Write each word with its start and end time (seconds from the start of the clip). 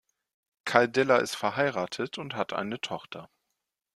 Karl 0.65 0.87
Diller 0.87 1.19
ist 1.21 1.35
verheiratet 1.35 2.17
und 2.17 2.33
hat 2.33 2.53
eine 2.53 2.81
Tochter. 2.81 3.29